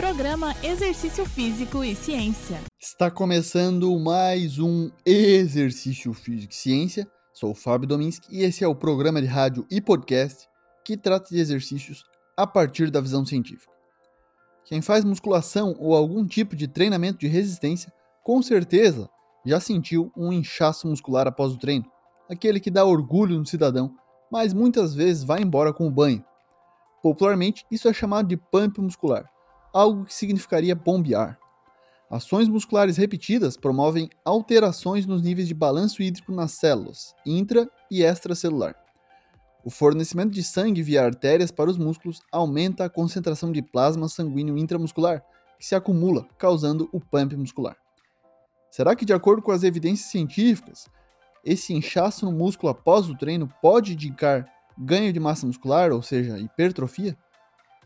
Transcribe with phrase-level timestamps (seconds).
[0.00, 2.58] Programa Exercício Físico e Ciência.
[2.80, 7.06] Está começando mais um Exercício Físico e Ciência.
[7.34, 10.48] Sou o Fábio Dominski e esse é o programa de rádio e podcast
[10.86, 12.02] que trata de exercícios
[12.34, 13.70] a partir da visão científica.
[14.64, 17.92] Quem faz musculação ou algum tipo de treinamento de resistência,
[18.24, 19.06] com certeza
[19.44, 21.84] já sentiu um inchaço muscular após o treino,
[22.26, 23.94] aquele que dá orgulho no cidadão,
[24.32, 26.24] mas muitas vezes vai embora com o banho.
[27.02, 29.30] Popularmente, isso é chamado de pump muscular
[29.72, 31.38] algo que significaria bombear.
[32.10, 38.74] Ações musculares repetidas promovem alterações nos níveis de balanço hídrico nas células, intra e extracelular.
[39.64, 44.56] O fornecimento de sangue via artérias para os músculos aumenta a concentração de plasma sanguíneo
[44.56, 45.22] intramuscular,
[45.58, 47.76] que se acumula, causando o pump muscular.
[48.70, 50.88] Será que, de acordo com as evidências científicas,
[51.44, 54.46] esse inchaço no músculo após o treino pode indicar
[54.78, 57.16] ganho de massa muscular, ou seja, hipertrofia?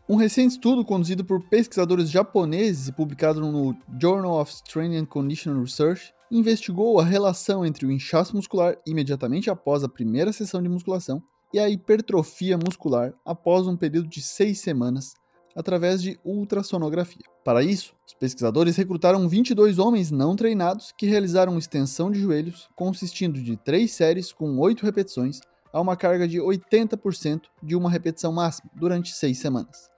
[0.07, 5.59] Um recente estudo conduzido por pesquisadores japoneses e publicado no Journal of Training and Conditioning
[5.59, 11.23] Research investigou a relação entre o inchaço muscular imediatamente após a primeira sessão de musculação
[11.51, 15.15] e a hipertrofia muscular após um período de seis semanas,
[15.55, 17.23] através de ultrassonografia.
[17.43, 23.41] Para isso, os pesquisadores recrutaram 22 homens não treinados que realizaram extensão de joelhos, consistindo
[23.41, 25.39] de três séries com oito repetições,
[25.73, 29.94] a uma carga de 80% de uma repetição máxima, durante seis semanas.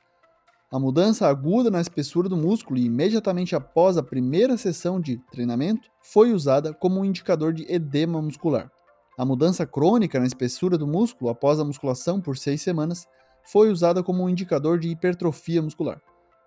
[0.69, 6.33] A mudança aguda na espessura do músculo imediatamente após a primeira sessão de treinamento foi
[6.33, 8.69] usada como um indicador de edema muscular.
[9.17, 13.07] A mudança crônica na espessura do músculo após a musculação por seis semanas
[13.45, 16.01] foi usada como um indicador de hipertrofia muscular.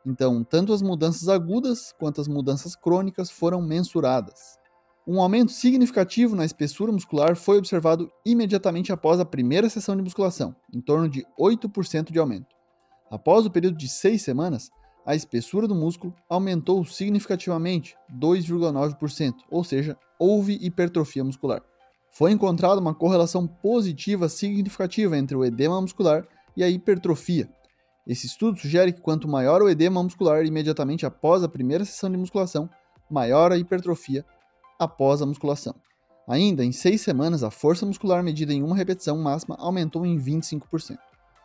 [0.04, 4.58] Então, tanto as mudanças agudas quanto as mudanças crônicas foram mensuradas.
[5.06, 10.54] Um aumento significativo na espessura muscular foi observado imediatamente após a primeira sessão de musculação,
[10.74, 12.59] em torno de 8% de aumento.
[13.10, 14.70] Após o período de seis semanas,
[15.04, 21.62] a espessura do músculo aumentou significativamente 2,9%, ou seja, houve hipertrofia muscular.
[22.12, 26.26] Foi encontrada uma correlação positiva significativa entre o edema muscular
[26.56, 27.48] e a hipertrofia.
[28.06, 32.16] Esse estudo sugere que quanto maior o edema muscular imediatamente após a primeira sessão de
[32.16, 32.68] musculação,
[33.10, 34.24] maior a hipertrofia
[34.78, 35.74] após a musculação.
[36.28, 40.96] Ainda em seis semanas, a força muscular medida em uma repetição máxima aumentou em 25%.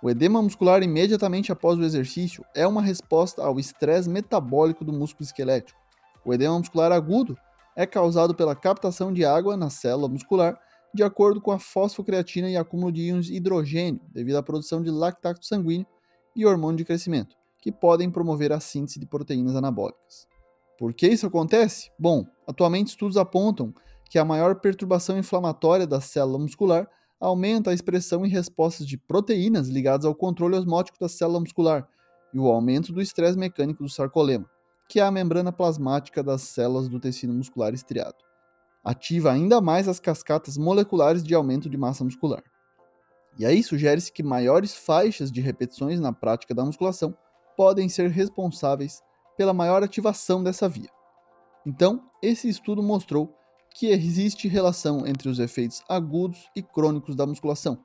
[0.05, 5.25] O edema muscular imediatamente após o exercício é uma resposta ao estresse metabólico do músculo
[5.25, 5.79] esquelético.
[6.23, 7.35] O edema muscular agudo
[7.75, 10.59] é causado pela captação de água na célula muscular
[10.93, 14.91] de acordo com a fosfocreatina e acúmulo de íons de hidrogênio devido à produção de
[14.91, 15.87] lactato sanguíneo
[16.35, 20.27] e hormônio de crescimento, que podem promover a síntese de proteínas anabólicas.
[20.77, 21.89] Por que isso acontece?
[21.97, 23.73] Bom, atualmente estudos apontam
[24.07, 26.87] que a maior perturbação inflamatória da célula muscular
[27.25, 31.87] aumenta a expressão e respostas de proteínas ligadas ao controle osmótico da célula muscular
[32.31, 34.47] e o aumento do estresse mecânico do sarcolema,
[34.87, 38.17] que é a membrana plasmática das células do tecido muscular estriado.
[38.83, 42.43] Ativa ainda mais as cascatas moleculares de aumento de massa muscular.
[43.39, 47.17] E aí sugere-se que maiores faixas de repetições na prática da musculação
[47.57, 49.01] podem ser responsáveis
[49.35, 50.89] pela maior ativação dessa via.
[51.65, 53.35] Então, esse estudo mostrou
[53.75, 57.77] que existe relação entre os efeitos agudos e crônicos da musculação.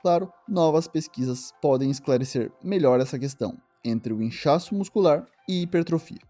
[0.00, 6.20] Claro, novas pesquisas podem esclarecer melhor essa questão entre o inchaço muscular e hipertrofia.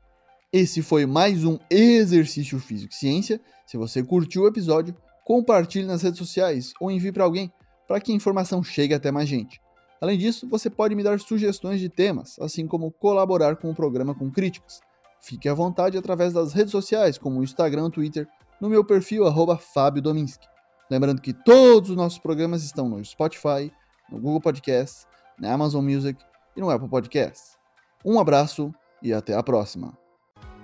[0.53, 3.41] Esse foi mais um Exercício Físico e Ciência.
[3.65, 7.53] Se você curtiu o episódio, compartilhe nas redes sociais ou envie para alguém
[7.87, 9.61] para que a informação chegue até mais gente.
[10.01, 14.17] Além disso, você pode me dar sugestões de temas, assim como colaborar com o programa
[14.17, 14.81] com críticas.
[15.21, 18.29] Fique à vontade através das redes sociais, como o Instagram, Twitter
[18.61, 20.47] no meu perfil arroba Fábio Dominski.
[20.91, 23.73] Lembrando que todos os nossos programas estão no Spotify,
[24.11, 25.07] no Google Podcasts,
[25.39, 26.23] na Amazon Music
[26.57, 27.57] e no Apple Podcasts.
[28.05, 28.73] Um abraço
[29.03, 29.97] e até a próxima.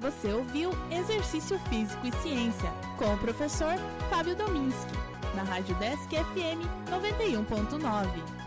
[0.01, 3.75] Você ouviu Exercício Físico e Ciência com o professor
[4.11, 4.93] Fábio Dominski,
[5.35, 6.61] na Rádio Desk FM
[6.91, 8.42] 91.9.